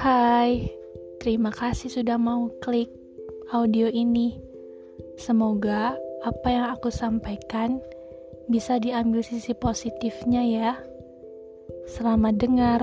Hai, 0.00 0.64
terima 1.20 1.52
kasih 1.52 1.92
sudah 1.92 2.16
mau 2.16 2.48
klik 2.64 2.88
audio 3.52 3.84
ini. 3.84 4.40
Semoga 5.20 5.92
apa 6.24 6.48
yang 6.48 6.72
aku 6.72 6.88
sampaikan 6.88 7.84
bisa 8.48 8.80
diambil 8.80 9.20
sisi 9.20 9.52
positifnya 9.52 10.40
ya. 10.40 10.72
Selamat 11.84 12.40
dengar. 12.40 12.80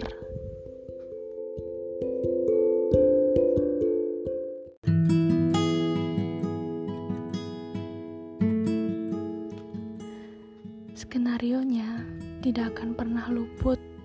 Skenario-nya 10.93 12.05
tidak 12.45 12.77
akan 12.77 12.93
pernah 12.93 13.25
luput 13.33 13.96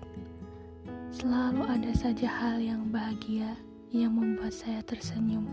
Selalu 1.23 1.63
ada 1.71 1.91
saja 1.95 2.27
hal 2.27 2.59
yang 2.59 2.91
bahagia 2.91 3.55
yang 3.95 4.11
membuat 4.11 4.51
saya 4.51 4.83
tersenyum. 4.83 5.47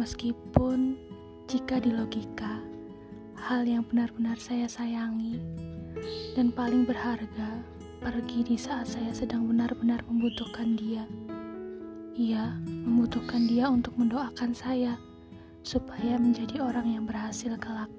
Meskipun 0.00 0.96
jika 1.44 1.76
di 1.76 1.92
logika, 1.92 2.64
hal 3.36 3.68
yang 3.68 3.84
benar-benar 3.84 4.40
saya 4.40 4.64
sayangi 4.64 5.36
dan 6.32 6.56
paling 6.56 6.88
berharga 6.88 7.60
pergi 8.00 8.40
di 8.40 8.56
saat 8.56 8.88
saya 8.88 9.12
sedang 9.12 9.44
benar-benar 9.44 10.00
membutuhkan 10.08 10.72
dia. 10.72 11.04
Ia 12.16 12.56
membutuhkan 12.64 13.44
dia 13.44 13.68
untuk 13.68 13.92
mendoakan 14.00 14.56
saya 14.56 14.96
supaya 15.60 16.16
menjadi 16.16 16.64
orang 16.64 16.88
yang 16.88 17.04
berhasil 17.04 17.60
kelak. 17.60 17.92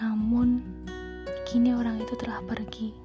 Namun, 0.00 0.64
kini 1.44 1.76
orang 1.76 2.00
itu 2.00 2.16
telah 2.16 2.40
pergi 2.48 3.04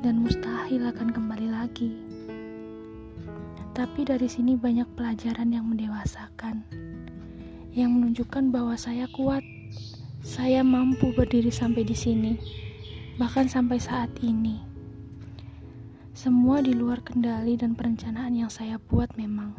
dan 0.00 0.24
mustahil 0.24 0.88
akan 0.88 1.12
kembali 1.12 1.48
lagi. 1.52 1.92
Tapi 3.76 4.00
dari 4.08 4.26
sini 4.26 4.56
banyak 4.56 4.88
pelajaran 4.96 5.52
yang 5.52 5.68
mendewasakan, 5.68 6.64
yang 7.76 7.92
menunjukkan 7.92 8.48
bahwa 8.48 8.74
saya 8.80 9.04
kuat, 9.12 9.44
saya 10.24 10.64
mampu 10.64 11.12
berdiri 11.12 11.52
sampai 11.52 11.84
di 11.84 11.92
sini, 11.92 12.32
bahkan 13.20 13.46
sampai 13.46 13.76
saat 13.76 14.10
ini. 14.24 14.60
Semua 16.16 16.60
di 16.60 16.76
luar 16.76 17.00
kendali 17.00 17.56
dan 17.56 17.76
perencanaan 17.76 18.36
yang 18.36 18.52
saya 18.52 18.76
buat 18.76 19.08
memang. 19.16 19.56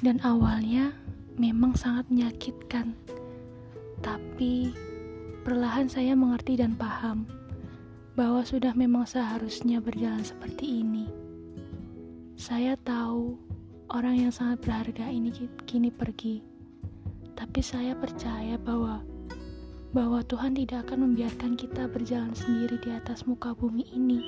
Dan 0.00 0.18
awalnya 0.24 0.96
memang 1.36 1.76
sangat 1.76 2.08
menyakitkan. 2.08 2.96
Tapi 4.00 4.72
perlahan 5.44 5.86
saya 5.86 6.16
mengerti 6.16 6.56
dan 6.56 6.74
paham 6.74 7.39
bahwa 8.20 8.44
sudah 8.44 8.76
memang 8.76 9.08
seharusnya 9.08 9.80
berjalan 9.80 10.20
seperti 10.20 10.84
ini. 10.84 11.08
Saya 12.36 12.76
tahu 12.76 13.40
orang 13.88 14.28
yang 14.28 14.28
sangat 14.28 14.60
berharga 14.60 15.08
ini 15.08 15.32
kini 15.64 15.88
pergi, 15.88 16.44
tapi 17.32 17.64
saya 17.64 17.96
percaya 17.96 18.60
bahwa 18.60 19.00
bahwa 19.96 20.20
Tuhan 20.20 20.52
tidak 20.52 20.84
akan 20.84 21.08
membiarkan 21.08 21.56
kita 21.56 21.88
berjalan 21.88 22.36
sendiri 22.36 22.76
di 22.84 22.92
atas 22.92 23.24
muka 23.24 23.56
bumi 23.56 23.88
ini. 23.88 24.20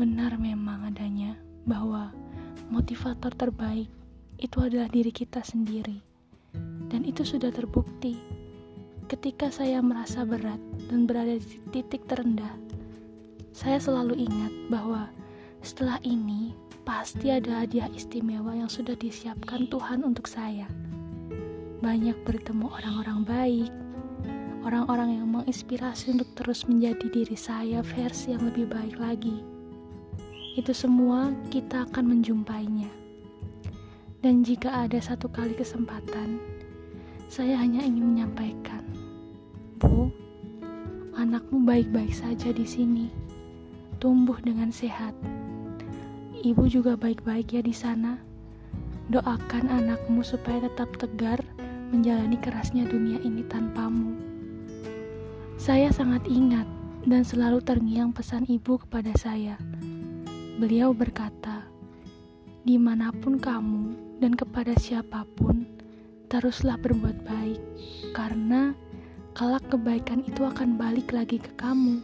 Benar 0.00 0.40
memang 0.40 0.88
adanya 0.88 1.36
bahwa 1.68 2.08
motivator 2.72 3.36
terbaik 3.36 3.92
itu 4.40 4.56
adalah 4.64 4.88
diri 4.88 5.12
kita 5.12 5.44
sendiri. 5.44 6.00
Dan 6.88 7.04
itu 7.04 7.20
sudah 7.20 7.52
terbukti 7.52 8.39
Ketika 9.10 9.50
saya 9.50 9.82
merasa 9.82 10.22
berat 10.22 10.62
dan 10.86 11.02
berada 11.02 11.34
di 11.34 11.58
titik 11.74 12.06
terendah, 12.06 12.54
saya 13.50 13.82
selalu 13.82 14.22
ingat 14.22 14.54
bahwa 14.70 15.10
setelah 15.66 15.98
ini 16.06 16.54
pasti 16.86 17.34
ada 17.34 17.66
hadiah 17.66 17.90
istimewa 17.90 18.54
yang 18.54 18.70
sudah 18.70 18.94
disiapkan 18.94 19.66
Tuhan 19.66 20.06
untuk 20.06 20.30
saya. 20.30 20.70
Banyak 21.82 22.22
bertemu 22.22 22.70
orang-orang 22.70 23.26
baik, 23.26 23.72
orang-orang 24.62 25.18
yang 25.18 25.26
menginspirasi 25.26 26.14
untuk 26.14 26.30
terus 26.38 26.70
menjadi 26.70 27.10
diri 27.10 27.34
saya 27.34 27.82
versi 27.82 28.30
yang 28.30 28.46
lebih 28.46 28.70
baik 28.70 28.94
lagi. 28.94 29.42
Itu 30.54 30.70
semua 30.70 31.34
kita 31.50 31.90
akan 31.90 32.14
menjumpainya. 32.14 32.94
Dan 34.22 34.46
jika 34.46 34.86
ada 34.86 35.02
satu 35.02 35.26
kali 35.26 35.58
kesempatan, 35.58 36.38
saya 37.26 37.58
hanya 37.58 37.82
ingin 37.82 38.14
menyampaikan 38.14 38.99
Bu, 39.80 40.12
anakmu 41.16 41.64
baik-baik 41.64 42.12
saja 42.12 42.52
di 42.52 42.68
sini, 42.68 43.08
tumbuh 43.96 44.36
dengan 44.44 44.68
sehat. 44.68 45.16
Ibu 46.36 46.68
juga 46.68 47.00
baik-baik 47.00 47.56
ya 47.56 47.64
di 47.64 47.72
sana. 47.72 48.20
Doakan 49.08 49.72
anakmu 49.72 50.20
supaya 50.20 50.68
tetap 50.68 50.92
tegar 51.00 51.40
menjalani 51.96 52.36
kerasnya 52.36 52.84
dunia 52.84 53.24
ini 53.24 53.40
tanpamu. 53.48 54.20
Saya 55.56 55.88
sangat 55.88 56.28
ingat 56.28 56.68
dan 57.08 57.24
selalu 57.24 57.64
terngiang 57.64 58.12
pesan 58.12 58.44
ibu 58.52 58.76
kepada 58.84 59.16
saya. 59.16 59.56
Beliau 60.60 60.92
berkata, 60.92 61.64
"Di 62.68 62.76
mana 62.76 63.16
pun 63.16 63.40
kamu 63.40 63.96
dan 64.20 64.36
kepada 64.36 64.76
siapa 64.76 65.24
pun, 65.40 65.64
teruslah 66.28 66.76
berbuat 66.76 67.24
baik, 67.24 67.60
karena..." 68.12 68.89
kelak 69.40 69.64
kebaikan 69.72 70.20
itu 70.28 70.44
akan 70.44 70.76
balik 70.76 71.16
lagi 71.16 71.40
ke 71.40 71.48
kamu. 71.56 71.96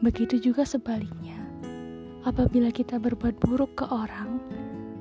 Begitu 0.00 0.40
juga 0.40 0.64
sebaliknya. 0.64 1.36
Apabila 2.24 2.72
kita 2.72 2.96
berbuat 2.96 3.36
buruk 3.44 3.76
ke 3.76 3.84
orang, 3.92 4.40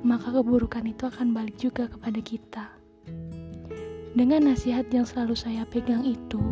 maka 0.03 0.35
keburukan 0.35 0.83
itu 0.83 1.07
akan 1.07 1.31
balik 1.31 1.55
juga 1.55 1.87
kepada 1.87 2.19
kita. 2.19 2.65
Dengan 4.19 4.51
nasihat 4.51 4.91
yang 4.91 5.07
selalu 5.07 5.31
saya 5.31 5.63
pegang 5.71 6.03
itu, 6.03 6.43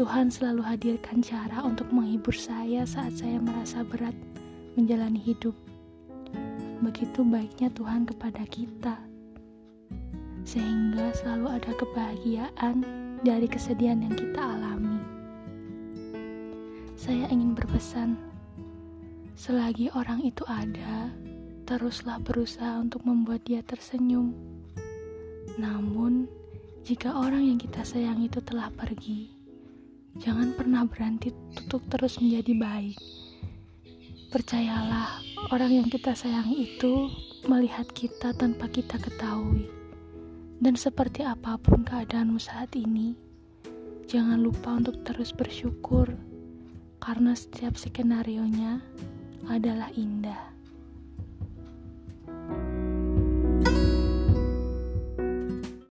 Tuhan 0.00 0.32
selalu 0.32 0.64
hadirkan 0.64 1.20
cara 1.20 1.60
untuk 1.60 1.92
menghibur 1.92 2.32
saya 2.32 2.88
saat 2.88 3.20
saya 3.20 3.36
merasa 3.36 3.84
berat 3.84 4.16
menjalani 4.80 5.20
hidup. 5.20 5.52
Begitu 6.80 7.20
baiknya 7.20 7.68
Tuhan 7.68 8.08
kepada 8.08 8.48
kita, 8.48 8.96
sehingga 10.48 11.12
selalu 11.20 11.60
ada 11.60 11.72
kebahagiaan 11.76 13.05
dari 13.22 13.48
kesedihan 13.48 14.02
yang 14.02 14.12
kita 14.12 14.40
alami. 14.40 15.00
Saya 16.96 17.28
ingin 17.30 17.52
berpesan, 17.54 18.16
selagi 19.36 19.92
orang 19.92 20.24
itu 20.24 20.42
ada, 20.48 21.12
teruslah 21.68 22.18
berusaha 22.20 22.80
untuk 22.80 23.04
membuat 23.04 23.44
dia 23.46 23.60
tersenyum. 23.62 24.32
Namun, 25.60 26.26
jika 26.82 27.14
orang 27.14 27.44
yang 27.44 27.58
kita 27.60 27.84
sayang 27.84 28.24
itu 28.24 28.40
telah 28.42 28.72
pergi, 28.72 29.30
jangan 30.18 30.56
pernah 30.56 30.88
berhenti 30.88 31.30
untuk 31.54 31.84
terus 31.92 32.18
menjadi 32.18 32.52
baik. 32.56 32.98
Percayalah, 34.32 35.22
orang 35.54 35.84
yang 35.84 35.86
kita 35.86 36.16
sayangi 36.16 36.74
itu 36.74 37.08
melihat 37.46 37.86
kita 37.94 38.34
tanpa 38.34 38.66
kita 38.66 38.98
ketahui. 38.98 39.75
Dan 40.56 40.72
seperti 40.72 41.20
apa 41.20 41.60
pun 41.60 41.84
keadaanmu 41.84 42.40
saat 42.40 42.72
ini, 42.72 43.12
jangan 44.08 44.40
lupa 44.40 44.72
untuk 44.72 45.04
terus 45.04 45.36
bersyukur, 45.36 46.08
karena 46.96 47.36
setiap 47.36 47.76
skenario-nya 47.76 48.80
adalah 49.52 49.92
indah. 49.92 50.55